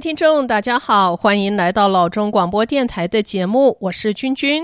[0.00, 4.62] 听众，大家好，欢迎来到老中广播电台的节目，我是君君。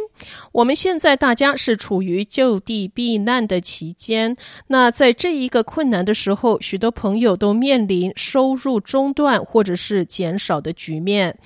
[0.51, 4.35] 我们现在大家是处于就地避难的期间，
[4.69, 11.37] 那在这一个困难的时候，许多朋友都面临收入中断或者是减少的局面。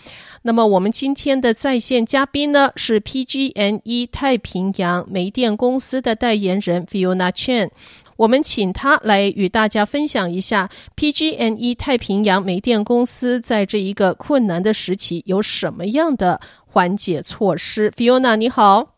[0.42, 7.70] 那么，我们今天的在线嘉宾呢，是 PG&E 太平洋煤电公司的代言人 Fiona Chen。
[8.20, 17.90] 我们请他来与大家分享一下 PG&E 太平洋煤电公司在这一个困难的时期有什么样的缓解措施。
[17.92, 18.90] Fiona，你好，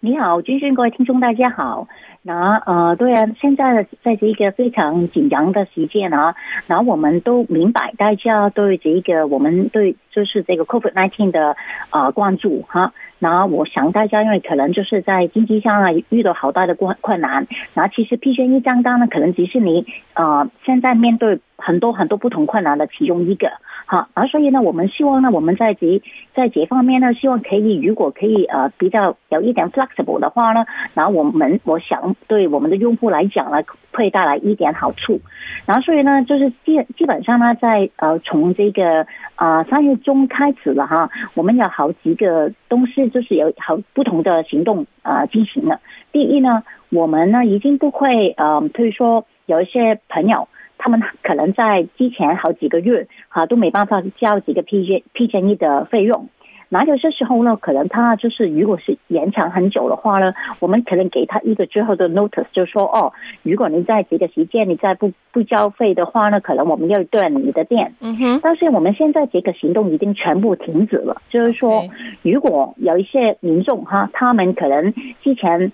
[0.00, 1.86] 你好，君君，各位听众，大家好。
[2.22, 6.34] 那呃，对啊，现在在这一个非常紧张的时间啊，
[6.66, 11.54] 那我们都明白大家对这一个我们对就是这个 COVID-19 的
[11.90, 12.94] 啊、呃、关注哈。
[13.20, 23.52] 然后我想大家因为可能就是在经济上啊遇到好大的困困难，然后其实 PG&E 账单呢可能只是你、呃、现在面对很多很多不同困难的其中一个，
[23.90, 26.00] 好，而所以呢我们希望呢我们在这
[26.32, 35.20] 在这方面呢希望可以如果可以呃比较有一点 flexible 的话呢，然后我们我想对我们的用户来讲呢会带来一点好处，
[35.66, 43.00] 然后所以呢就是基基本上呢在呃从这个啊三月中开始了哈，我们有好几个东西。
[43.10, 45.80] 就是有好不同的行动啊进行了。
[46.12, 50.46] 第一呢，我们呢已经不会呃，比如说有一些朋友，
[50.82, 56.28] 他们可能在之前好几个月哈都没办法交几个 PG PG&E 的费用。
[56.72, 67.92] 那有些时候呢，可能他就是如果是延长很久的话呢，我们可能给他一个最后的 notice，就是说哦，如果你在这个时间你再不不交费的话呢，可能我们要断你的电。
[68.00, 68.40] 嗯哼。
[68.40, 71.82] 但是我们现在这个行动已经全部停止了，就是说，
[72.22, 75.72] 如果有一些民众哈，他们可能之前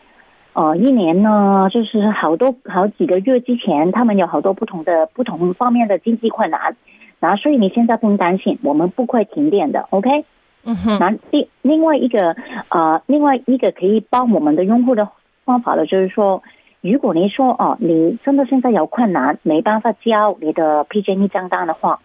[0.57, 6.75] 呃一年呢，就是好多好几个月之前，他们有好多不同的不同方面的经济困难，
[7.21, 10.25] 然后所以你现在不用担心，我们不会停电的，OK？
[10.65, 12.35] 嗯哼，那另另外一个
[12.71, 15.07] 呃，另外一个可以帮我们的用户的
[15.45, 16.43] 方法呢，就是说，
[16.81, 22.01] 如果你说哦，你真的现在有困难，没办法交你的 PG&E 账单的话，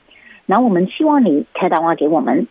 [0.52, 2.46] 那我们希望你开电话给我们。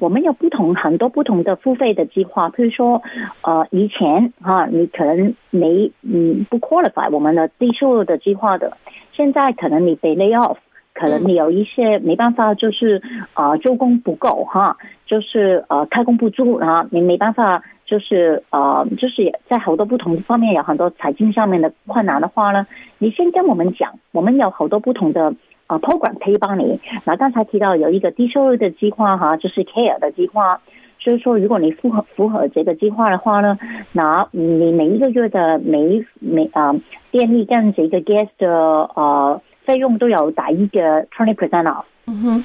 [0.00, 3.02] 我们有不同很多不同的付费的计划，譬如说，
[3.42, 8.74] 呃，以前哈，你可能没嗯不 qualify 我们的低收入的计划的，
[9.12, 10.56] 现在可能你被 lay off。
[10.94, 13.00] 可能你有一些没办法，就是
[13.32, 14.76] 啊，周工不够哈，
[15.06, 22.66] 就是呃开工不足啊，你没办法，就是呃，就是在好多不同方面有很多财经上面的困难的话呢，
[22.98, 25.34] 你先跟我们讲，我们有好多不同的
[25.66, 26.80] 啊 program 可以帮你。
[27.04, 30.60] 那刚才提到有一个低收入的计划哈，就是 Care 的计划，
[30.98, 33.58] 所以说如果你符合符合这个计划的话呢，
[33.92, 36.74] 那你每一个月的每每啊
[37.10, 39.40] 电力跟这个 gas 的呃。
[39.64, 41.84] 费用都有打一个 twenty percent off。
[42.08, 42.44] 嗯哼，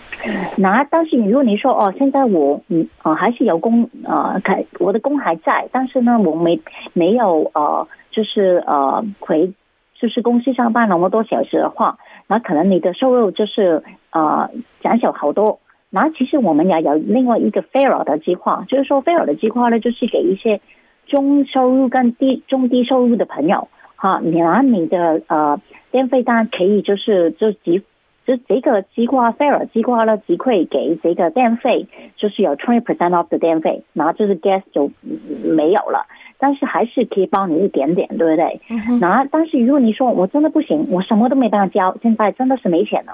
[0.56, 6.62] 那但是如果你说哦，现在我嗯啊还是有工啊，开我的工还在，但是呢我没
[6.94, 9.52] 没有呃就是呃回
[10.00, 14.50] 就是公司上班那么多小时的话，那可能你的收入就是呃
[14.82, 15.60] 减少好多。
[15.90, 20.60] 那其实我们也有另外一个 fair 的计划，就是说 fair 的计划呢，就是给一些
[21.06, 25.60] 中收入跟低中低收入的朋友哈，你拿你的呃。
[25.90, 27.82] 电费单可以就是就几
[28.28, 34.92] 就这个计划 fair 计划呢，即会给这个电费，就是有 twenty percent off 的电费，然后就是 gas 就
[35.46, 36.06] 没有了，
[36.38, 38.60] 但是还是可以帮你一点点，对不对？
[39.00, 43.14] 然后但是如果你说我真的不行，我什么都没办法交，现在真的是没钱了，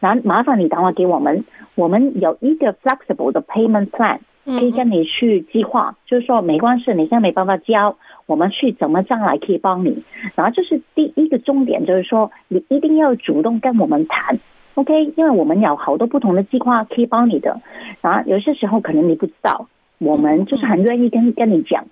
[0.00, 1.44] 那麻烦你打电话给我们，
[1.76, 7.96] 我们有一个 flexible 的 payment plan 可以跟你去计划，就是说没关系，你现在没办法交。
[8.26, 10.04] 我们去怎么将来可以帮你，
[10.34, 14.38] 然后这是第一个重点，就是说你一定要主动跟我们谈
[14.78, 15.12] ，OK？
[15.16, 17.60] 因为我们有好多不同的计划可以帮你的，
[18.00, 19.66] 然后有些时候可能你不知道，
[19.98, 21.84] 我们就是很愿意跟跟你讲。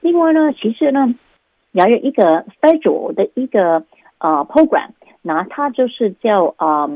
[0.00, 1.14] 另外呢，其实呢，
[1.72, 3.84] 也有一个 federal 的一个
[4.18, 4.90] 呃 program，
[5.22, 6.88] 那它就是叫啊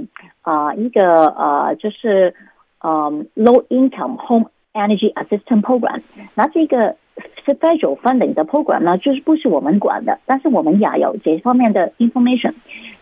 [0.42, 2.34] 啊、一个呃就是
[2.80, 6.00] 呃 low income home energy assistance program，
[6.34, 6.96] 那这个。
[7.46, 12.54] 是 federal funding 的 program 呢，就是不是我们管的，但是我们也有这方面的 information。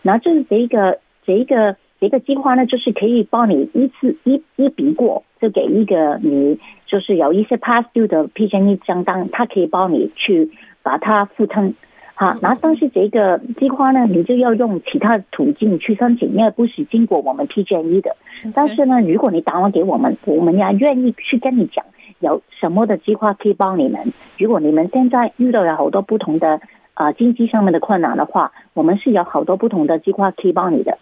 [0.03, 10.51] 然后就是这一个这一个这个计划呢，就是可以帮你一次一一笔过，就给一个你就是有一些 past due 的 PG&E 账单，它可以帮你去
[10.81, 11.73] 把它复通。
[12.13, 18.13] 好，然后但是这个计划呢，你就要用其他途径去申请，因为不是经过我们 PG&E 的。
[18.53, 21.85] 但是呢，如果你打完给我们，我们也愿意去跟你讲。
[22.19, 24.11] 有什么的计划可以帮你们？
[24.37, 26.59] 如果你们现在遇到了好多不同的
[26.95, 30.97] 啊、呃、经济上面的困难的话，我们是有好多不同的计划可以帮你的。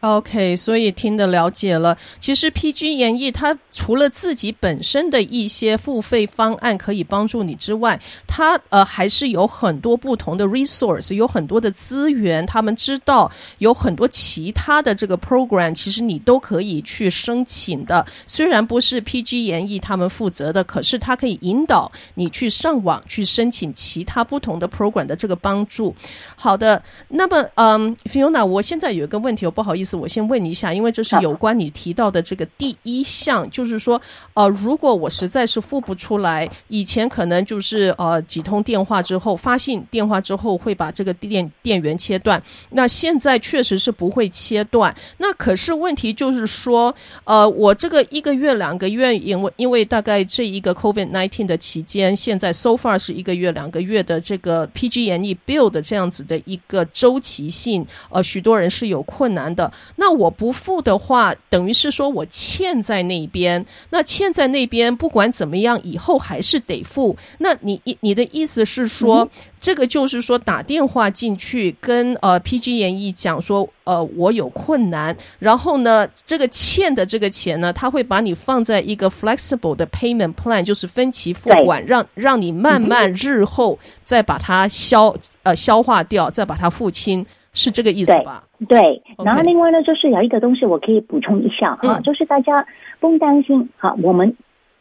[0.00, 1.94] OK，所以听得了解了。
[2.18, 12.46] 其实 PG 演艺它除了自己本身的一些付费方案可以帮助你之外，它呃还是有很多不同的 resource，有很多的资源。
[12.46, 18.06] 他们知道有很多其他的这个 program，其实你都可以去申请的。
[18.26, 25.94] 虽然不是 PG 演艺他们负责的，可是它可以引导你去上网去申请其他不同的 program 的这个帮助。
[26.36, 29.89] 好的，那么嗯，Fiona，我现在有一个问题，我不好意思。
[29.96, 34.00] 我先问你一下，因为这是有关你提到的这个第一项，就是说，
[34.34, 44.94] 呃，如果我实在是付不出来，以前可能就是呃几通电话之后发信电话之后会把这个电电源切断，那现在确实是不会切断。
[45.18, 46.94] 那可是问题就是说，
[47.24, 59.70] 呃，我这个一个月两个月，因为因为大概这一个 COVID nineteen 的期间，现在 so far 是一个月两个月的这个 PG&E bill 的这样子的一个周期性，呃，许多人是有困难的。
[59.96, 63.64] 那我不付的话，等于是说我欠在那边。
[63.90, 67.16] 那欠在那边，不管怎么样，以后还是得付。
[67.38, 69.30] 那你你的意思是说，嗯、
[69.60, 75.16] 这个就是说打电话进去跟呃 PG&E 讲说，呃，我有困难。
[75.38, 87.26] 然后呢，这个欠的这个钱呢，他会把你放在一个 flexible 的 payment plan，就是分期付款，让让你慢慢日后再把它消呃消化掉，再把它付清。
[87.52, 88.44] 是这个意思吧？
[88.68, 89.02] 对，对。
[89.24, 92.64] 然后另外呢，就是有一个东西我可以补充一下哈、嗯，就是大家
[93.00, 94.36] 不用担心哈，我们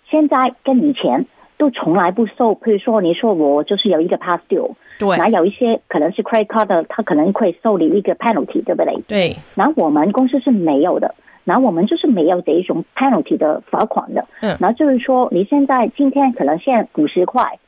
[0.09, 1.25] 现在跟以前
[1.57, 9.01] 都从来不收，比如说你说我就是有一个 past due，对，然后有一些可能是 credit card 的，他可能会收你一个 penalty，对不对？
[9.07, 9.35] 对。
[9.55, 14.25] 然后我们公司是没有的，然后我们就是没有这一种 penalty 的罚款的。
[14.41, 14.55] 嗯。
[14.59, 17.59] 然后就是说你现在今天可能现五十块。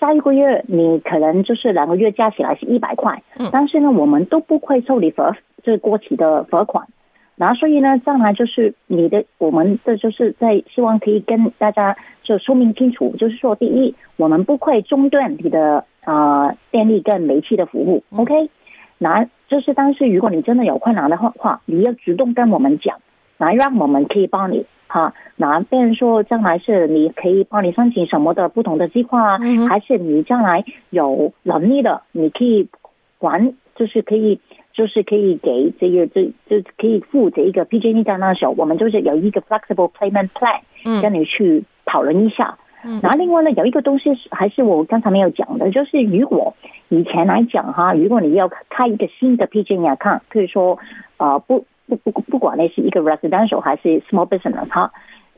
[0.00, 6.86] 下一个月你可能就是两个月加起来是一百块，但是呢，我们都不会受理罚，就是过期的罚款。
[7.36, 18.50] 然后所以呢，将来就是你的，我们的就是在希望可以跟大家就说明清楚，就是说，第一，我们不会中断你的啊、呃、电力跟煤气的服务，OK？
[18.98, 22.98] 那就是但是如果你真的有困难的话，你要主动跟我们讲，
[23.38, 24.66] 来让我们可以帮你。
[24.92, 32.68] 好，那别人说将来是你可以帮你申请什么的不同的计划啊，嗯、还是你将来有能力的，你可以
[33.16, 34.40] 管，就是可以，
[34.72, 42.58] 就是可以给这个这就可以付这一个 PG&E 的那时候，我们就是有一个 flexible payment plan，嗯，跟你去讨论一下。
[42.82, 46.52] 嗯，然后另外呢，有一个东西是还是我刚才没有讲的，就是如果
[46.88, 50.80] 以前来讲哈，如果你要开一个新的 PG&E account，可以说
[51.16, 51.64] 啊、呃、不。
[51.96, 54.92] 不不不管那是一个 residential 还是 small business 哈，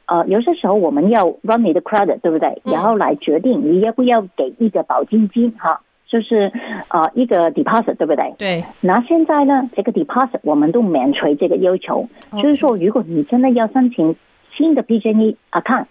[0.06, 2.60] 呃，有些时候我们要 run 你的 credit，对不对？
[2.64, 6.52] 然后来决定你要不要给一个保证金哈，就是
[6.88, 8.34] 呃一个 deposit，对不对？
[8.38, 8.64] 对。
[8.81, 12.06] 那现在呢，这个 deposit 我们都免除这个要求.
[12.43, 14.14] 就是说如果你真的要申请
[14.56, 15.87] 新的 PG&E account，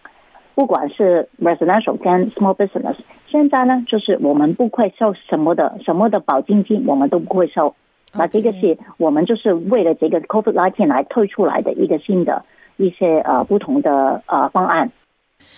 [0.54, 2.96] 不管是 residential 跟 small business，
[3.28, 7.74] 现在呢就是我们不会收什么的什么的保证金，我们都不会收。
[8.14, 12.44] 那这个是我们就是为了这个 COVID-19 来推出来的一个新的
[12.78, 14.92] 一些呃不同的呃方案。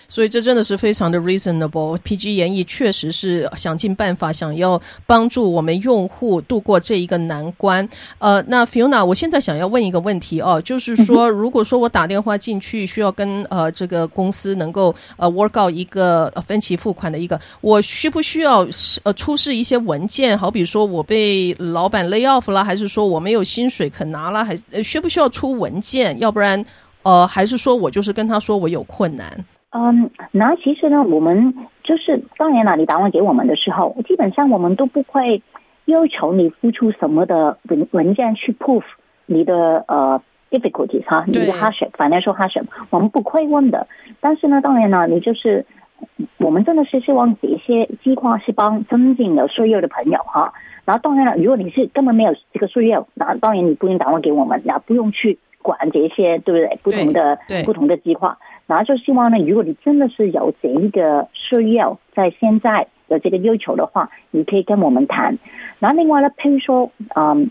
[0.08, 1.96] 所以这真的是非常的 reasonable。
[1.98, 7.88] PG&E 确实是想尽办法想要帮助我们用户度过这一个难关。
[8.18, 18.66] 呃，那 Fiona，我现在想要问一个问题哦，就是说，如果说我打电话进去需要跟呃这个公司能够呃 work out 一个分期付款的一个，我需不需要
[19.02, 20.38] 呃出示一些文件？
[20.38, 26.18] 好比说我被老板 lay off 了，还是说我没有薪水可拿了，还需不需要出文件？
[26.18, 26.64] 要不然
[27.02, 29.44] 呃，还是说我就是跟他说我有困难？
[29.76, 31.52] 嗯，那其实呢，我们
[31.82, 35.42] 就是当然了，你打电话给我们的时候，基本上我们都不会
[35.86, 38.84] 要求你付出什么的文文件去 prove
[39.26, 43.88] 你的呃 difficulties 哈，你的 hardship，financial hardship，我们不会问的。
[44.20, 45.66] 但是呢，当然了，你就是
[46.38, 50.52] 我们真的是希望这些计划是帮真正有需要的朋友哈。
[50.84, 56.78] 然后当然了，如果你是根本没有这个需要，那当然你不用打电话给我们，也不用去管这些，对不对？
[56.84, 58.38] 不同的不同的计划。
[58.66, 65.38] 然后就希望呢，如果你真的是有这一个需要，在现在的这个要求的话，你可以跟我们谈。
[65.78, 67.50] 然后另外呢，譬如说，嗯，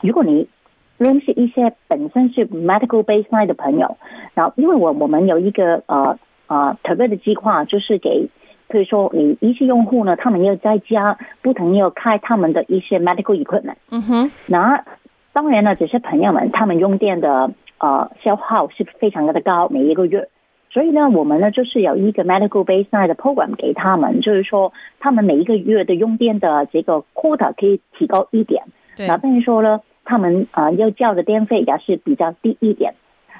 [0.00, 0.48] 如果你
[0.96, 3.96] 认识一些本身是 medical baseline 的朋友，
[4.34, 8.28] 然后因为我我们有一个呃呃特别的计划，就是给
[8.68, 13.74] 譬如说你一些用户呢，他们要在家不停要开他们的一些 medical equipment。
[13.90, 14.30] 嗯哼。
[14.46, 14.84] 那
[15.32, 20.28] 当然了，这些朋友们他们用电的呃消耗是非常的高，每一个月。
[20.74, 28.64] 所以呢，我们呢就是有一个 medical baseline 的 program 给他们，就是说他们每一个月的用电的这个 quota 可以提高一点。
[28.96, 29.06] 对。
[29.06, 32.94] 那等于说呢，他们啊、呃、要交的电费也是比较低一点。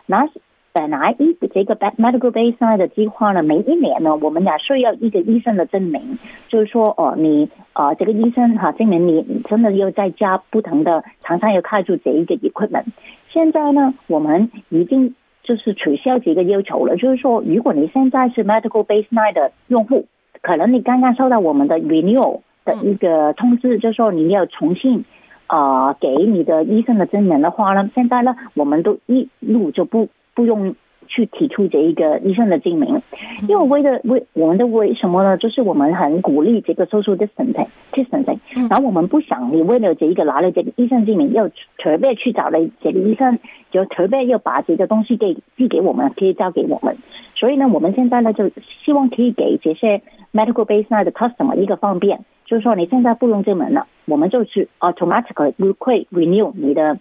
[0.06, 0.28] 那
[0.72, 6.16] 本来一这个 medical baseline 的计划呢，每一年呢，我们俩需要一个医生的证明，
[6.48, 12.84] 就是说哦，你啊、呃、这个医生哈证明你真的又在家不同的常常要开住这一个 equipment。
[13.32, 20.06] 现在呢，我们已经就是取消这个要求了，就是说，如果你现在是 medical baseline 的用户，
[20.42, 25.04] 可能你刚刚收到我们的 renewal 的一个通知，就是说你要重新
[25.46, 30.08] 啊、呃、给你的医生的证明的话呢，现在呢，我们都一路就不。
[30.36, 30.74] 不用
[31.06, 33.00] 去提出这一个医生的证明，
[33.48, 35.36] 因为为的为我们的为什么呢？
[35.38, 43.38] 就是我们很鼓励这个 social distancing，distancing，然后我们不想你为了这一个拿了这个医生证明，要特别去找了这个医生，
[43.70, 46.96] 就特别要把这个东西给寄给我们，可以交给我们。
[47.36, 48.50] 所以呢，我们现在呢就
[48.84, 50.00] 希望可以给这些
[50.32, 56.98] medical baseline 的 customer 一个方便，就是说你现在不用证明了，我们就去 automatically 会 renew 你的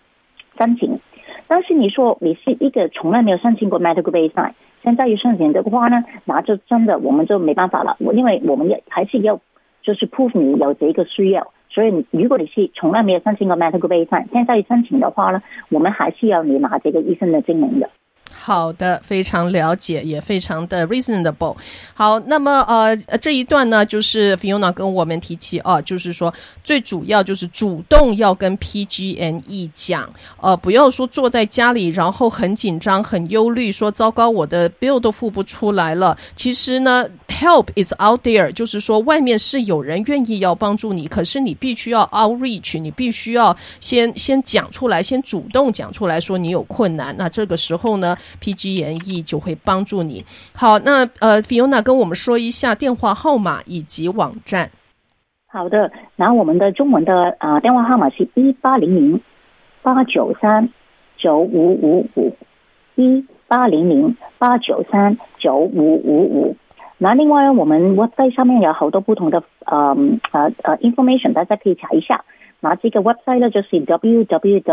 [0.57, 0.99] 申请。
[1.47, 4.53] 但是你说你是一个从来没有申请过 medical baseline，
[4.83, 7.95] 现在又申请的话呢，那就真的我们就没办法了。
[7.99, 9.39] 因为我们也还是要
[9.81, 17.89] 就是 prove 你有这个需要，所以如果你是从来没有申请过 medical baseline，现在申请的话呢，我们还是要你拿这个医生的证明的。
[18.45, 21.55] 好的，非常了解，也非常的 reasonable。
[21.93, 36.17] 好，那么呃，这一段呢，就是 Fiona 跟我们提起哦，就是说最主要就是主动要跟 PG&E 讲，呃，不要说坐在家里，然后很紧张、很忧虑，说糟糕，我的 bill 都付不出来了。
[36.35, 47.15] 其实呢，help is out there，就是说外面是有人愿意要帮助你，可是你必须要 outreach，你必须要先先讲出来，先主动讲出来说你有困难。
[47.17, 50.23] 那这个时候呢，PG&E 就会帮助你。
[50.55, 54.69] 好，那呃，Fiona 跟我们说一下电话号码以及网站。
[55.47, 59.21] 好的，然后我们的中文的啊、呃、电话号码是一八零零
[59.83, 60.69] 八九三
[61.15, 62.35] 九五五五
[62.95, 66.57] 一八零零八九三九五五五。
[66.97, 69.95] 那另外我们 website 上面有好多不同的呃
[70.31, 72.25] 呃呃 information，大家可以查一下。
[72.59, 74.67] 那这个 website 呢就是 www.pge.com。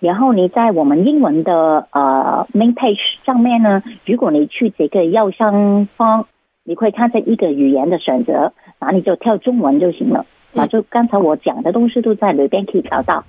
[0.00, 6.26] 然后你在我们英文的呃 main page 上面呢，如果你去这个右上方，
[6.64, 10.26] 你会看见一个语言的选择，那你就跳中文就行了。
[10.52, 13.24] 那就刚才我讲的东西都在里边可以找到。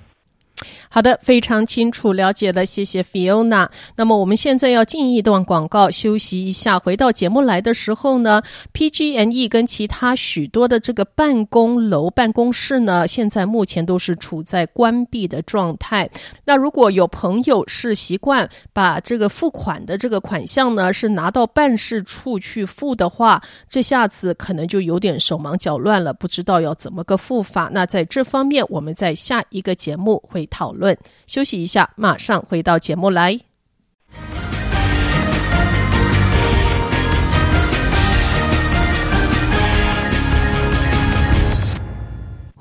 [0.88, 3.68] 好的，非常清楚了解了，谢谢 Fiona。
[3.96, 6.78] 那么我们现在要进一段广告，休息一下。
[6.78, 16.08] 回到节目来的时候呢，PG&E 跟其他许多的这个办公楼办公室呢，现在目前都是处在关闭的状态。
[16.44, 27.70] 那如果有朋友是习惯把这个付款的这个款项呢，是拿到办事处去付的话，这下子可能就有点手忙脚乱了，不知道要怎么个付法。
[27.72, 30.98] 那在这方面，我们在下一个节目会讨论。
[31.26, 33.49] 休息一下，马上回到节目来。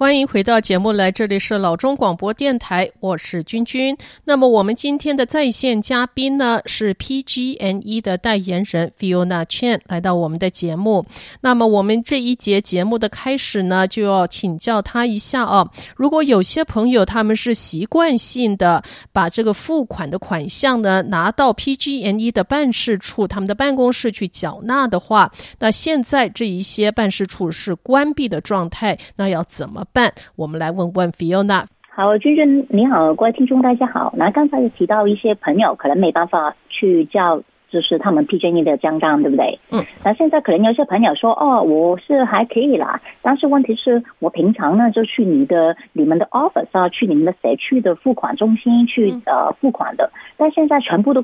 [0.10, 3.96] 欢迎回到节目来，这里是老中广播电台，我是君君。
[4.26, 11.06] 那么我们今天的在线嘉宾呢，是 PG&E 的代言人 Fiona Chan 来到我们的节目。
[11.42, 15.70] 那么我们这一节节目的开始呢，就要请教他一下哦。
[15.96, 29.99] 如果有些朋友他们是习惯性的把这个付款的款项呢拿到 PG&E 的办事处、他们的办公室去缴纳的话，那现在这一些办事处是关闭的状态，那要怎么办？
[30.36, 31.66] 我们来问问 Fiona。
[31.90, 34.14] 好，君君你好，各位听众大家好。
[34.16, 39.60] 那刚才有提到一些朋友可能没办法去叫，就是他们 PG&E 的账单，对不对？
[39.72, 39.84] 嗯。
[40.04, 51.24] 那现在可能有些朋友说，哦，我是还可以啦，但是问题是我平常呢就去你的你们的 office 啊，去你们的社区的付款中心去呃付款的，但现在全部都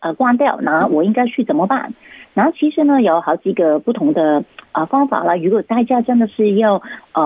[0.00, 1.92] 呃关掉，那我应该去怎么办？
[2.34, 5.34] 然后其实呢，有好几个不同的啊、呃、方法啦。
[5.36, 6.80] 如果大家真的是要
[7.12, 7.22] 呃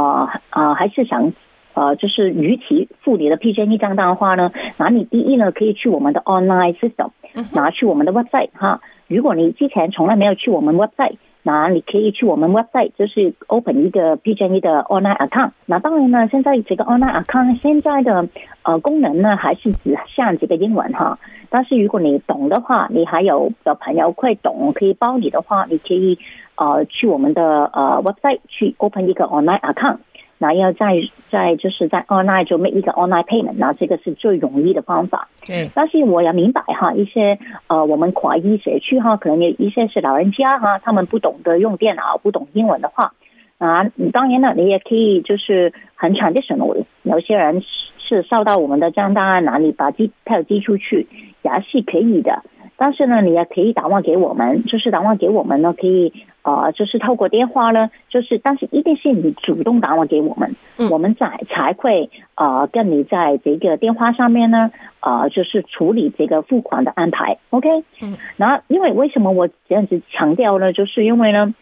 [0.49, 1.33] 啊、呃，还是想
[1.75, 7.11] 呃，就是逾期付你的 PG&E 账单的话呢，那你第一呢，可以去我们的 online system，
[7.53, 8.81] 拿去我们的 website 哈。
[9.09, 11.17] 如果你之前从来没有去我们 website。
[11.47, 15.51] 那你可以去我们 website，就是 open 一个 PG&E 的 online account。
[15.67, 18.27] 那当然呢，现在这个 online account 现在的
[18.63, 21.19] 呃功能呢，还是只像这个英文哈。
[21.51, 26.19] 但是如果你懂的话，你还有的朋友会懂，可以帮你的话，你可以
[26.57, 29.99] 呃去我们的呃 website 去 open 一个 online account。
[30.45, 30.93] 那要再
[31.31, 35.27] 再就是在 online 就 make 一个 online payment，那这个是最容易的方法。
[35.47, 43.15] 对，但是我也明白哈，一些呃我们华裔社区哈，可能有一些是老人家哈，他们不懂得用电脑，不懂英文的话，
[43.57, 47.63] 啊，当然了，你也可以就是很 traditional，有些人
[47.97, 51.07] 是收到我们的账单啊，哪里把机票寄出去
[51.41, 52.43] 也是可以的。
[52.77, 56.13] 但是呢，你也可以打电话给我们，就是打电话给我们呢，可以
[56.43, 67.69] 呃，就是透过电话呢，就是但是一定是你主动打电话给我们，嗯、我们才才会呃跟你在这个电话上面呢，呃，就是处理这个付款的安排，OK？
[68.03, 70.73] 嗯，那因为为什么我这样子强调呢？
[70.73, 71.55] 就是因为呢。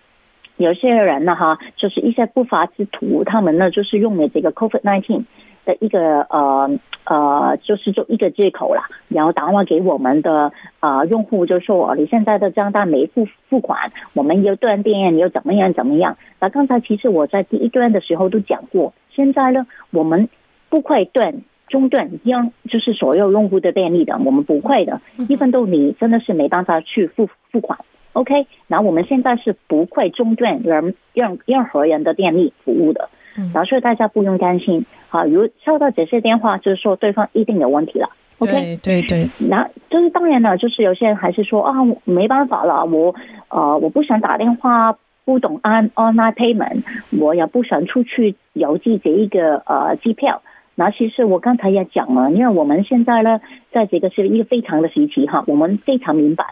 [0.58, 5.24] 有些人呢，哈，就是一些不法之徒，他们呢就是用了这个 COVID-19
[5.64, 6.70] 的一个呃
[7.04, 16.16] 呃，就是就一个借口啦，然后打电话给我们的啊、呃、用户，就说你现在的账单没付付款，我们又断电，你又怎么样怎么样？
[16.40, 20.28] 那刚才其实我在第一段的时候都讲过，现在呢，我们
[20.68, 27.78] 不会断中断，让就是所有用户的电力的，我们不会的，一分都你真的是没办法去付付款。
[28.12, 35.24] OK，那我们现在是不会中断人任任何人的电力服务的，然后所以大家不用担心啊。
[35.24, 38.08] 如收到这些电话，就是说对方一定有问题了。
[38.38, 41.72] OK，对对对，那就是当然了，就是有些人还是说啊，
[42.04, 43.14] 没办法了，我
[43.48, 46.82] 呃我不想打电话，不懂按 online payment，
[47.20, 50.42] 我也不想出去邮寄这一个呃机票。
[50.74, 56.46] 那其实我刚才也讲了，因为我们现在呢，在这个是一个非常的时期哈，我们非常明白。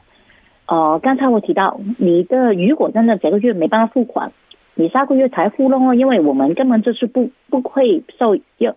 [0.67, 4.31] 呃，刚才我提到你的，如果真的这个月没办法付款，
[4.81, 8.75] 你下个月才付咯，因为我们根本就是不不会受要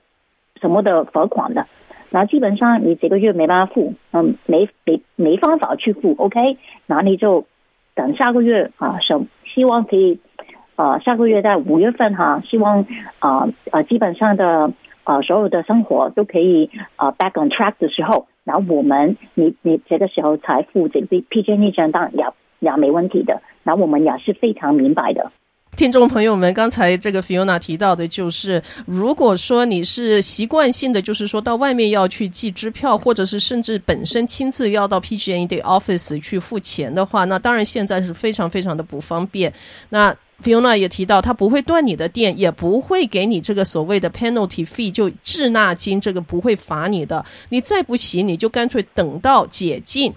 [0.60, 1.66] 什么的罚款的。
[2.10, 6.58] 那基本上你这个月没办法付，嗯，没没没方法去付，OK？
[6.88, 7.46] 那你就
[7.96, 9.14] 等下个月啊，希
[9.46, 10.20] 希望可以
[10.76, 12.86] 啊，下个月在五月份哈，希望
[13.20, 14.74] 啊啊，基本上的
[15.06, 18.28] 啊所有的生活都可以啊 back on track 的时候。
[18.44, 22.26] 然后我们，你你这个时候才付这个 PG&E 账单也
[22.60, 23.42] 也没问题的。
[23.64, 25.32] 然后我们也是非常明白的。
[25.76, 39.52] 听众朋友们，刚才这个 Fiona 提到的，就是如果说你是习惯性的，就是说到外面要去寄支票，或者是甚至本身亲自要到 PG&E 的 office 去付钱的话，那当然现在是非常非常的不方便。
[39.90, 47.26] 那 Fiona 也提到，他不会断你的电，也不会给你这个所谓的 penalty fee，就滞纳金，这个不会罚你的。
[47.50, 50.14] 你再不行，你就干脆等到解禁。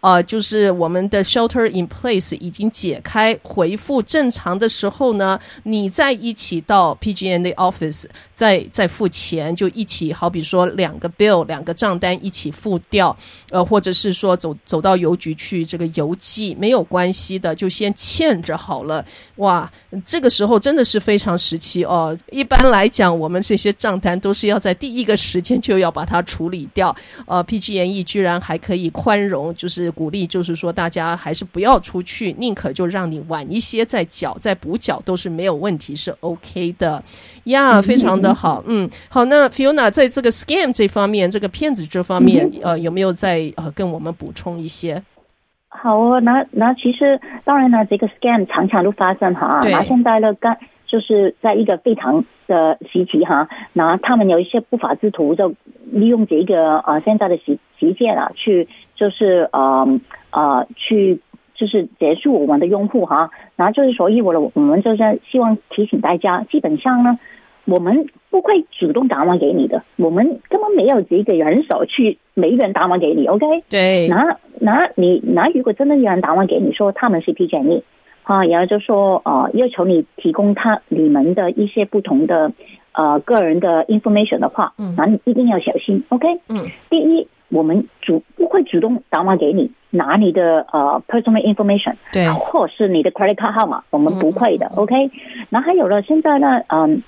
[0.00, 8.04] 呃，就是我们的 shelter in place 已经解开，恢复正常的时候呢，你再一起到 PG&E 的 office，
[8.34, 13.16] 再再付钱，就一起，好比说两个 bill，两个账单一起付掉，
[13.50, 19.04] 呃，或者是说走走到邮局去这个邮寄，没有关系的，就先欠着好了。
[19.36, 19.68] 哇，
[20.04, 22.16] 这个时候真的是非常时期哦。
[22.30, 26.94] 一般来讲，我们这些账单都是要在第一个时间就要把它处理掉。
[27.26, 29.85] 呃，PG&E 居然还可以宽容，就是。
[29.90, 37.02] 鼓励就是说，大家还是不要出去，宁可就让你晚一些再缴、再补缴都是没有问题，是 OK 的
[37.44, 38.62] 呀，yeah, 非常的好。
[38.66, 45.02] 嗯，好，那 Fiona 在这个 scam 这方面，这个骗子这方面，呃，有没有再呃跟我们补充一些？
[45.68, 49.60] 好哦，那那其实当然呢，这个 scam 常常都发生哈。
[49.60, 55.54] 对那现在呢，刚就是在一个非常的时期哈，那他们有一些不法之徒就
[55.90, 58.68] 利用这个呃现在的时时间啊去。
[58.98, 61.20] 就是呃呃，去
[61.54, 67.18] 就是结束我们的用户哈，然后就是所以我的我们就是希望提醒大家，基本上呢，
[67.66, 73.64] 我们不会主动打完给你的，我们根本没有这个人手去每个人打完给你，OK？
[73.68, 74.08] 对。
[74.08, 77.84] 那那你那如果真的有人打完给你说他们是 PG&E
[78.26, 82.52] 啊，然后就说呃要求你提供他你们的一些不同的
[82.92, 86.26] 呃个人的 information 的话，嗯，那你一定要小心，OK？
[86.48, 87.26] 嗯，第一。
[87.48, 95.10] 我们主不会主动打电话给你拿你的呃 personal information，对，或是你的 credit card 号码，我们不会的、嗯、，OK。
[95.48, 97.04] 然后还有了，现在呢，嗯，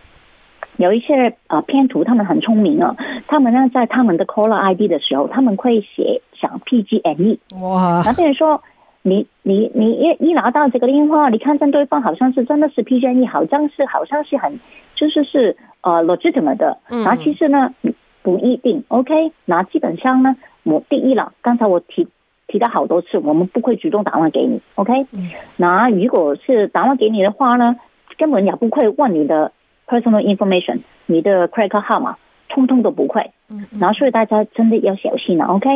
[0.76, 2.94] 有一些呃骗徒，他们很聪明啊，
[3.26, 8.62] 他们呢在他们的 caller ID 的时候，他们会写想 PG&E，哇，那比如说
[9.08, 14.60] 你你你一一拿到这个电话，你看见对方好像是真的是 PG&E，好像是好像是很
[14.94, 17.74] 就是是呃 legitimate 的，嗯，然后其实呢。
[18.20, 19.32] 不一定，OK。
[19.46, 22.06] 那基本上呢，我第一了，刚才我提
[22.46, 25.06] 提到好多次，我们不会主动打电话给你，OK。
[25.56, 27.76] 那如果是打电话给你的话呢，
[28.18, 29.52] 根本也不会问你的
[29.86, 32.18] personal information，你的 credit 号码，
[32.50, 33.30] 通通都不会。
[33.50, 33.66] 嗯。
[33.80, 35.68] 然后所以大家真的要小心了，OK。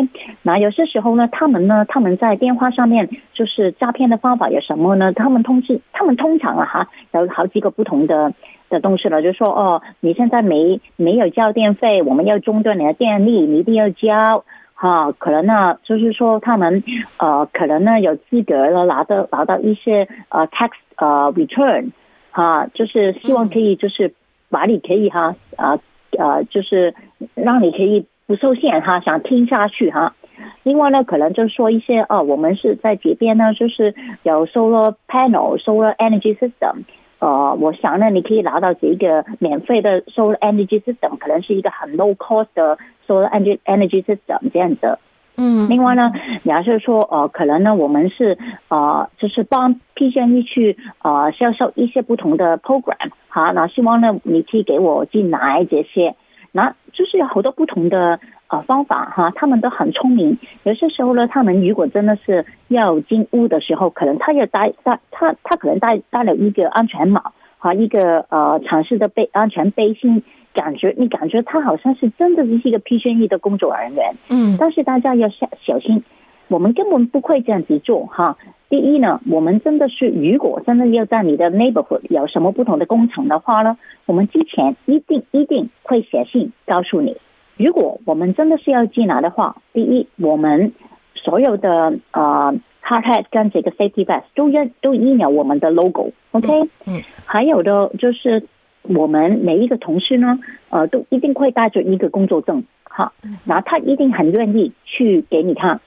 [0.43, 5.13] 那有些时候呢，他们呢，他们在电话上面就是诈骗的方法有什么呢？
[5.13, 8.33] 他们通知，他们通常啊哈，有好几个不同的。
[8.73, 16.83] 的东西了，就说哦，你现在没没有交电费，我们要中断你的电力，你一定要交哈、可能呢，就是说他们
[17.19, 21.91] 呃，可能呢有资格了拿到拿到一些呃 tax 呃 return，
[22.31, 24.15] 哈，就是希望可以就是
[24.49, 25.79] 把你可以哈啊
[26.19, 26.95] 啊，就是
[27.35, 30.15] 让你可以不受限哈，想听下去哈。
[30.63, 36.85] 另外呢，可能就说一些啊，我们是在这边呢，就是有 solar panel、solar energy system。
[37.19, 44.99] 呃，我想呢，你可以拿到这个免费的 solar energy system，可能是一个很 low cost 的 solar energy energy system 这样子。
[45.37, 45.69] 嗯。
[45.69, 46.11] 另外呢，
[46.43, 48.37] 你要是说呃，可能呢，我们是
[48.69, 56.17] 呃，就是帮 PG&E 去呃销售一些不同的 program，好，那希望呢，你可以给我进来这些，
[56.53, 58.21] 那就是有好多不同的。
[58.53, 60.37] 啊，方法哈，他们都很聪明。
[60.65, 74.15] 有些时候呢，他们如果真的是要进屋的时候，可能他也带带他他可能带带了一个安全帽和一个呃尝试的背安全背心，感觉你感觉他好像是真的是一个 P 选 E 的工作人员。
[74.29, 76.05] 嗯，但是大家要小小心，
[76.53, 78.37] 我们根本不会这样子做哈。
[78.69, 87.17] 第一呢，我们真的是如果真的要在你的 neighborhood 有什么不同的工程的话呢，我们之前一定一定会写信告诉你。
[87.57, 90.73] 如果我们真的是要进来的话，第一，我们
[91.15, 96.69] 所有的呃 hard hat 跟这个 safety vest 都印都印有我们的 logo，OK？
[96.87, 98.45] 嗯，还有的就是
[98.83, 100.39] 我们每一个同事呢，
[100.69, 103.13] 呃，都一定会带着一个工作证，哈，
[103.45, 105.81] 那他一定很愿意去给你看。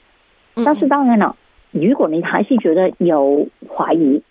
[0.63, 1.35] 但是当然了，
[1.71, 4.21] 如果你还是觉得有怀疑。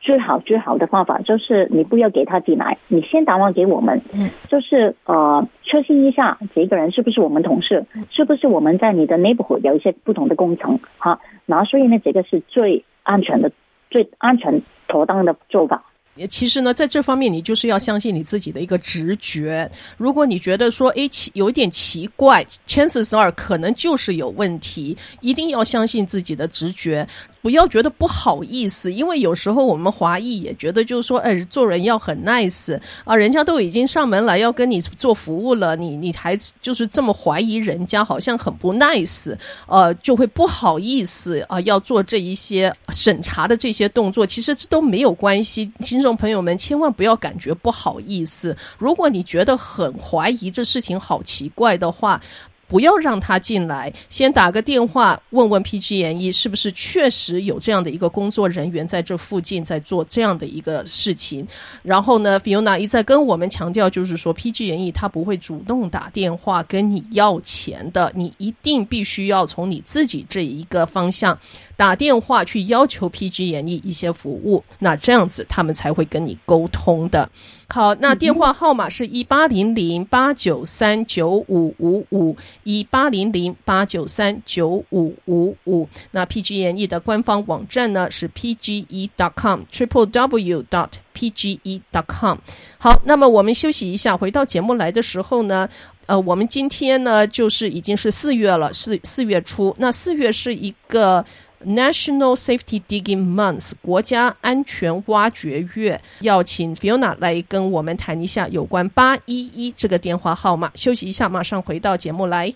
[0.00, 4.00] 最好最好的方法就是你不要给他进来，你先打电话给我们，
[4.46, 13.50] 就是呃确认一下这个人是不是我们同事，是不是我们在你的 neighborhood 有一些不同的工程，好，然后所以呢，这个是最安全的、
[13.90, 15.82] 最安全妥当的做法。
[16.26, 19.70] 其实呢，在这方面你就是要相信你自己的一个直觉。
[19.96, 27.06] 如果你觉得说，诶，奇有点奇怪，chances are 可能就是有问题，一定要相信自己的直觉。
[27.40, 45.70] 不要觉得不好意思，因为有时候我们华裔也觉得，就是说，哎，做人要很 nice 啊，人家都已经上门来要跟你做服务了，你你还就是这么怀疑人家，好像很不 nice，呃，就会不好意思啊，要做这一些审查的这些动作，其实这都没有关系。
[45.80, 48.56] 听众朋友们，千万不要感觉不好意思。
[48.78, 52.20] 如果你觉得很怀疑这事情好奇怪的话，
[52.68, 61.46] 不要让他进来，先打个电话问问 PG&E 是不是确实有这样的一个工作人员在这附近在做这样的一个事情。
[61.82, 71.36] 然后呢，Fiona 一再跟我们强调，就是说 PG&E 他不会主动打电话跟你要钱的，你一定必须要从你自己这一个方向
[71.78, 77.30] 打电话去要求 PG&E 一些服务，那这样子他们才会跟你沟通的。
[77.68, 85.88] 好，那电话号码是一八零零八九三九五五五一八零零八九三九五五五。
[86.10, 92.38] 那 PG&E 的官方网站呢是 pge.com，triple w dot pge.com。
[92.78, 95.68] 好，那么我们休息一下，回到节目来的时候呢，
[96.06, 99.72] 呃，我们今天呢就是已经是四月了，四四月初。
[99.78, 101.24] 那四月是一个。
[101.66, 110.70] National Safety Digging Month 国家安全挖掘月，要请 Fiona 来跟我们谈一下有关八一一这个电话号码。
[110.74, 112.54] 休息一下，马上回到节目来。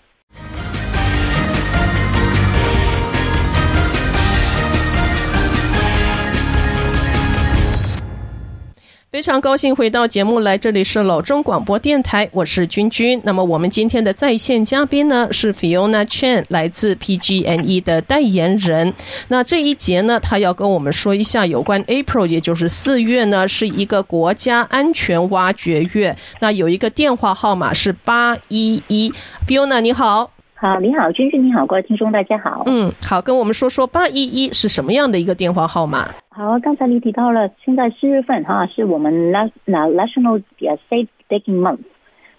[9.13, 13.21] 非常高兴回到节目来，这里是老中广播电台，我是君君。
[13.23, 18.91] 那么我们今天的在线嘉宾呢是 Fiona Chen，来自 PGNE 的代言人。
[19.27, 26.17] 那这一节呢，他要跟我们说一下有关 April，也就是四月呢，是一个国家安全挖掘月。
[26.39, 29.13] 那有一个电话号码是八一一
[29.47, 30.32] ，Fiona 你好。
[30.63, 32.63] 好，你好，君君你好，各位听众大家好。
[32.67, 36.07] 嗯，好，跟我们说说八一一是什么样的一个电话号码？
[36.29, 41.79] 好，刚才你提到了，现在四月份哈是我们 National Safe Digging Month，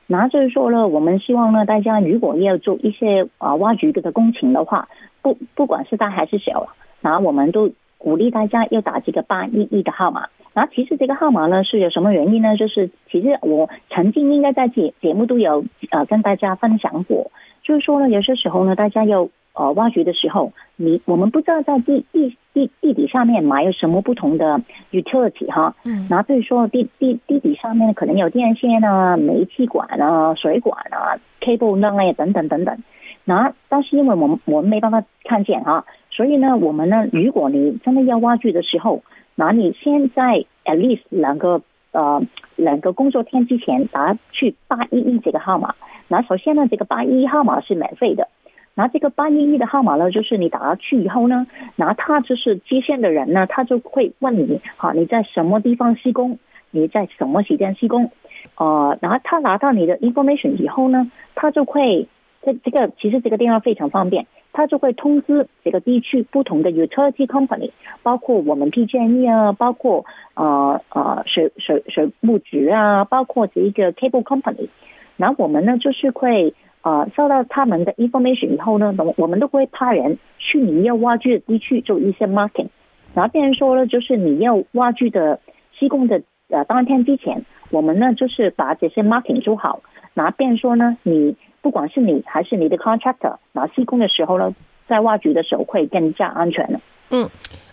[0.06, 4.88] 那就是说呢，我们希望呢，大家如果要做一些啊挖掘的工程的话，
[5.20, 6.68] 不不管是大还是小，
[7.02, 10.28] 那我们都鼓励大家要打这个八一一的号码。
[10.55, 12.57] 那其实这个号码呢是有什么原因呢？
[12.57, 17.31] 就是其实我曾经应该在节节目都有呃跟大家分享过。
[17.62, 24.61] 就是说呢，有些时候呢，大家要呃挖掘的时候，你我们不知道在地地地地底下面埋有什么不同的
[24.93, 32.79] utility 哈，嗯，然后比如说地地地底上面可能有电线啊、煤气管啊、水管啊、cable 那类等等等等，
[33.25, 39.03] 那但是因为我们我们没办法看见哈，所以呢，我们呢，如果你真的要挖掘的时候，
[39.35, 42.23] 那你现在 at least 两个呃
[42.57, 45.75] 两个工作天之前打去八一一这个号码。
[46.09, 48.29] 那首先呢，这个八一一号码是免费的。
[48.75, 56.38] 那这个八一一的号码呢，就是你打去以后呢，那他就是接线的人呢，他就会问你，好，你在什么地方施工？
[56.70, 58.11] 你在什么时间施工，
[58.57, 62.09] 呃，然后他拿到你的 information 以后呢，他就会
[62.42, 67.71] 这这个其实这个电话非常方便，他就会通知这个地区不同的 utility company，
[68.03, 74.69] 包括我们 PG&E 啊，包括呃呃水水水务局啊，包括这一个 cable company，
[75.17, 82.69] 然后我们呢就是会呃收到他们的 information 以后呢，我们都会派人去你要挖掘的地区做一些 marking。
[83.12, 85.40] 然后别人说呢，就是你要挖掘的
[85.73, 89.83] 施工的呃当天之前，我们呢就是把这些 marking 做好。
[90.14, 94.55] 然后别人说呢，你不管是你还是你的 contractor，然后施工的时候呢，
[94.87, 96.79] 在挖掘的时候会更加安全了。
[97.09, 97.27] 嗯。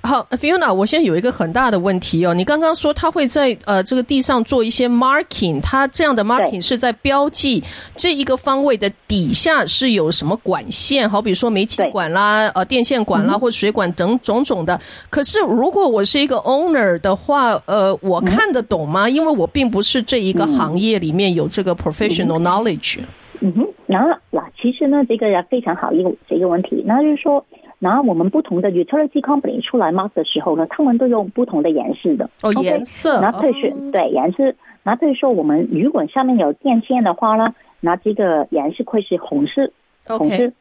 [0.04, 2.34] 好，Fiona，我现在有一个很大的问题哦。
[2.34, 7.63] 你刚刚说他会在呃这个地上做一些 marking，他这样的 marking 是在标记
[7.95, 14.82] 这一个方位的底下是有什么管线，好比说煤气管啦、呃电线管啦、嗯、或水管等种种的。
[15.12, 19.08] 可是如果我是一个 owner 的话，呃，我看得懂吗？
[19.08, 22.97] 因为我并不是这一个行业里面有这个 professional knowledge。
[23.01, 23.06] 嗯
[23.54, 27.45] 哼，那那其实呢，这个也非常好一个这个问题，那就是说。
[27.84, 39.71] 那我们不同的 utility company 出来 mark 的时候呢，他们都用不同的颜色的哦颜色，那特选、哦、对颜色，那比如说我们如果上面有电线的话呢，那这个颜色会是红色.
[40.08, 40.51] 红色。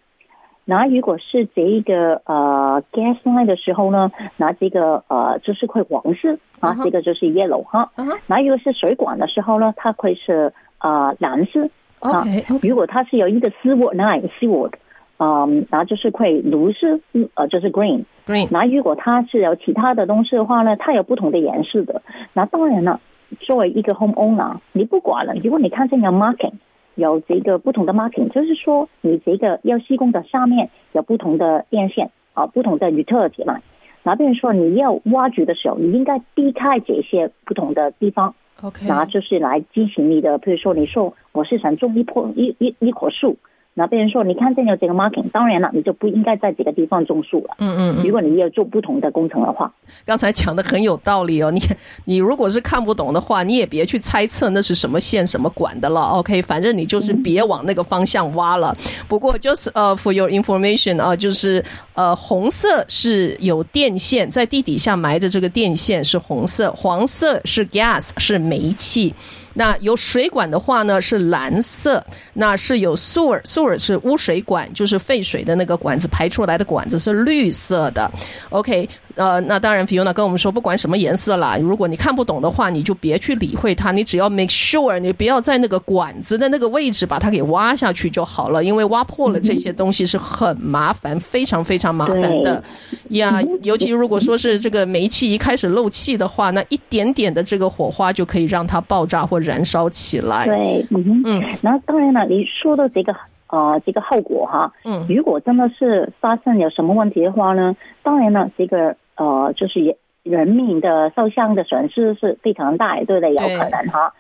[0.65, 6.85] 那如果是这一个呃 gas line 的时候呢，那这个呃就是会黄色啊，uh -huh.
[6.85, 7.91] 这个就是 yellow 哈。
[7.97, 8.19] Uh -huh.
[8.29, 11.69] 那如果是水管的时候呢，它会是呃蓝色。
[12.01, 14.73] Okay, OK，如果它是有一个 seaward line seaward
[15.19, 16.99] 嗯，然后就是会炉是，
[17.35, 18.49] 呃，就是 green green。
[18.51, 22.01] 那如果它是有其他的东西的话呢，它有不同的颜色的。
[22.33, 23.01] 那当然了，
[23.41, 25.35] 作为一个 home owner，你不管了。
[25.45, 26.53] 如果你看见有 marking，
[26.95, 33.61] 有这个不同的 marking，就是说你这个要施工的下面有不同的电线啊，不同的 utility 嘛。
[34.03, 38.35] 那比如说你要挖掘的时候，你应该避开这些不同的地方。
[38.63, 38.87] OK。
[38.87, 43.37] 然后就是来进行你的，比如说你说我是想种一棵一一一棵树。
[43.81, 47.55] 那别人说，你看见有这个 marking，当然了，你就不应该在这个地方种树了。
[47.61, 48.05] 嗯嗯嗯。
[48.05, 49.73] 如果你要做不同的工程的话，
[50.05, 51.51] 刚才讲的很有道理哦。
[51.51, 51.59] 你
[52.05, 56.03] 你如果是看不懂的话，你也别去猜测那是什么线、什么管的了。
[56.03, 58.77] OK，反正你就是别往那个方向挖了。
[58.81, 61.65] 嗯、不过就是呃、uh,，for your information 啊，就是
[61.95, 69.15] 呃，红色是有电线在地底下埋着，这个电线是红色，黄色是 gas 是煤气。
[69.55, 78.11] 那有水管的话呢，是蓝色，那是有 sewer，sewer 是污水管，就是废水的那个管子排出来的管子是绿色的。
[78.51, 78.89] OK。
[79.17, 92.63] 呃，那当然，Fiona 跟我们说，不管什么颜色啦，如果你看不懂的话，你就别去理会它，你只要 make sure 你不要在那个管子的那个位置把它给挖下去就好了，因为挖破了这些东西是很麻烦，非常非常麻烦的
[93.11, 93.43] 呀。
[93.63, 100.45] 尤其如果说是这个煤气一开始漏气的话，那一点点的这个火花就可以让它爆炸或燃烧起来。
[100.47, 101.43] 对，嗯嗯。
[101.63, 103.15] 然后当然了，你说到这个。
[103.51, 113.35] 呃，这个后果哈，嗯，如果真的是发生有什么问题的话呢，当然了，这个呃，就是人人命的受伤的损失是非常大，对不对？
[113.35, 114.15] 有可能哈。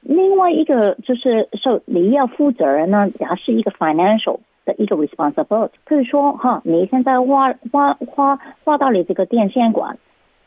[0.00, 5.70] 另外一个就是受你要负责任呢，也是一个 financial 的一个 responsibility。
[5.84, 9.98] 可以说哈，你现在挖挖挖挖到你这个电线管，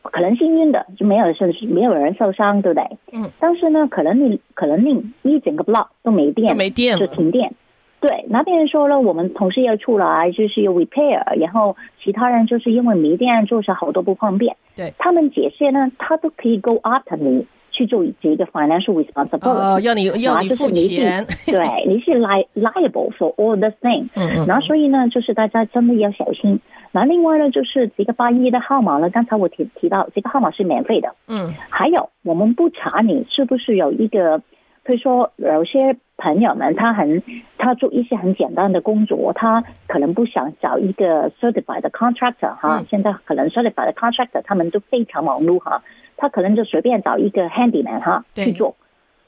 [0.01, 1.36] 可能幸运的就没有人
[1.69, 2.97] 没有人受伤，对不对？
[3.13, 3.30] 嗯。
[3.39, 7.53] 但是呢，可能你可能你一整个 block 都没电，没电，就停电。
[7.99, 14.55] 对，那边人说了，我们同事要出来，就是有 repair，然后其他人就是因为没电，就是好多不方便。
[14.75, 24.07] 对，他们解释呢，他都可以 go after 你去做这个 financial responsibility，哦，要你要你付钱， 对，你是 li liable for all the thing。
[24.15, 24.45] 嗯嗯。
[24.45, 26.60] 然后所以呢，就是大家真的要小心。
[26.91, 31.15] 那另外呢，就是这个八一的号码呢，刚才我提提到，这个号码是免费的。
[31.27, 31.51] 嗯。
[31.69, 34.39] 还有，我们不查你是不是有一个。
[34.83, 37.21] 比如说，有些朋友们他很，
[37.58, 42.86] 他做一些很简单的工作，他可能不想找一个 certified 的 contractor 哈、嗯。
[42.89, 45.84] 现在可能 certified 的 contractor 他们都非常忙碌哈，
[46.17, 48.75] 他可能就随便找一个 handyman 哈去做。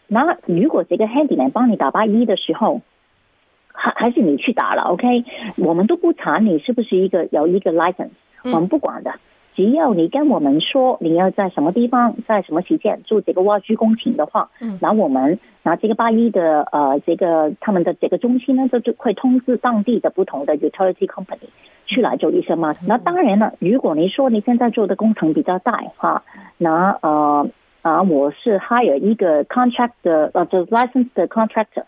[0.08, 2.82] 那如果这个 handyman 帮你打八一的时候，
[3.72, 5.24] 还还是你去打了，OK？
[5.58, 8.10] 我们都不查你是不是一个有一个 license，
[8.44, 9.12] 我们不管的。
[9.12, 9.20] 嗯
[9.60, 21.50] 只要你跟我们说你要在什么地方，在什么时间做这个挖掘工程的话，嗯，然后我们拿这个八一的呃这个他们的这个中心呢，就就会通知当地的不同的 utility company
[21.86, 22.74] 去来做一些嘛。
[22.88, 26.24] 那当然了，如果你说你现在做的工程比较大哈，
[26.58, 27.50] 那呃
[27.82, 31.84] 啊我是 hire 一个 contract 的呃就是 licensed 的 contractor，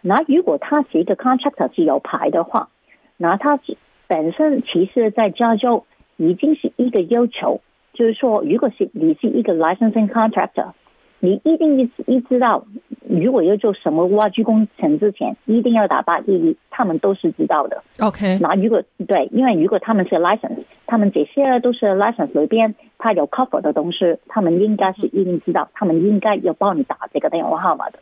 [0.00, 2.70] 那如果他是一个 contractor 是有牌的话，
[3.18, 3.60] 那他
[4.06, 5.84] 本身其实在加州。
[6.22, 7.60] 已经是一个要求，
[7.92, 10.72] 就是说，如果是你是一个 licensing contractor，
[11.18, 12.64] 你一定一一知道，
[13.08, 17.82] 如果要做什么挖掘工程之前，一定要打八一一，他们都是知道的。
[18.00, 27.98] OK，那如果对，因为如果他们是 license，他们这些都是 license 里边，他有 cover 的东西，他们应该是一定知道，他们应该要帮你打这个电话号码的。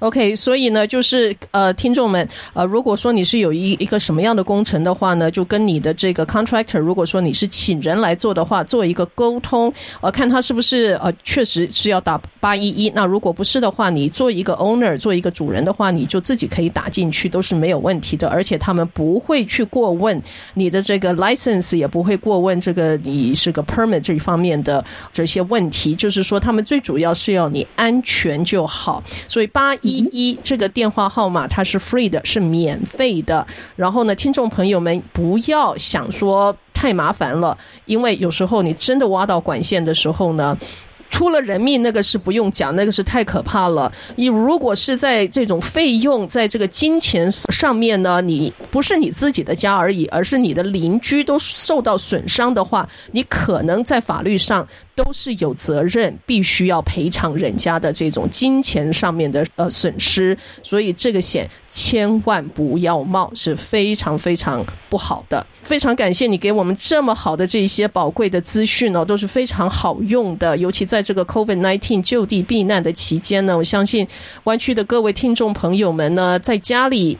[0.00, 12.90] OK，所以呢，就是呃，听众们，呃，如果说你是有一一个什么样的工程的话呢，就跟你的这个 contractor，如果说你是请人来做的话，做一个沟通，呃，看他是不是呃，确实是要打八一一。
[12.90, 18.28] 那如果不是的话，你做一个 owner，做一个主人的话，你就自己可以打进去，都是没有问题的。
[18.28, 20.20] 而且他们不会去过问
[20.54, 25.94] 你的这个 license，也不会过问这个你是个 permit 这一方面的这些问题。
[25.94, 29.00] 就是说，他们最主要是要你安全就好。
[29.28, 29.48] 所以。
[29.52, 33.46] 八一一这个电话号码它是 free 的，是免费的。
[33.76, 40.58] 然后呢，听众朋友们不要想说太麻烦了，因为有时候你真的挖到管线的时候呢。
[41.10, 43.92] 出了人命，那个是不用讲，那个是太可怕了。
[44.16, 60.36] 你如果是在这种费用，在这个金钱上面呢，你不是你自己的家而已，而是你的邻居都受到损伤的话，你可能在法律上都是有责任，必须要赔偿人家的这种金钱上面的呃损失。
[60.62, 65.46] 所以这个险千万不要冒，是非常非常不好的。
[65.62, 70.56] 非常感谢你给我们这么好的这些宝贵的资讯哦，都是非常好用的。
[70.56, 74.06] 尤其在这个 COVID-19 就地避难的期间呢，我相信
[74.44, 77.16] 湾区的各位听众朋友们呢，在家里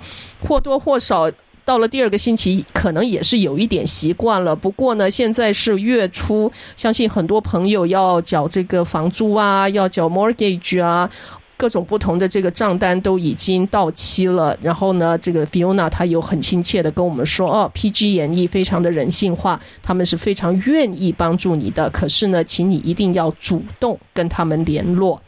[0.46, 1.30] 或多或少
[1.64, 4.55] 到了第二个星期，可能也是有一点习惯了。
[4.55, 11.09] 不过呢，现在是月初，相信很多朋友要缴这个房租啊，要缴 mortgage 啊。
[11.55, 25.22] 各种不同的这个账单都已经到期了，然后呢，这个 Fiona 她有很亲切的跟我们说，哦，PG 演绎非常的人性化，他们是非常愿意帮助你的，可是呢，请你一定要主动跟他们联络。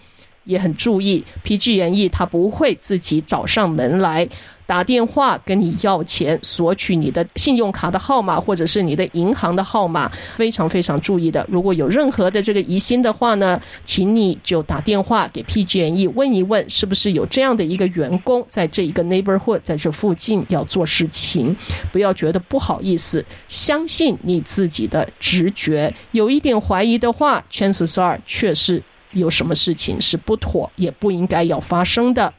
[0.44, 4.28] 也很注意，PG 演艺他不会自己找上门来
[4.66, 11.46] 打电话跟你要钱，索取你的信用卡的号码或者是你的银行的号码，非常非常注意的。
[11.50, 21.54] 如果有任何的这个疑心的话呢，请你就打电话给 PG 演艺问一问，是不是有这样的一个员工在这一个 neighborhood，在这附近要做事情，
[21.92, 28.82] 不要觉得不好意思，相信你自己的直觉，有一点怀疑的话，chances are 确实。
[29.14, 32.32] 有什么事情是不妥，也不应该要发生的。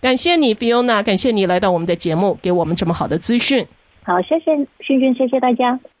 [0.00, 3.66] 感谢你菲奥娜感谢你来到我们的节目，给我们这么好的资讯。
[4.04, 5.80] 好，谢谢，君君，谢谢大家。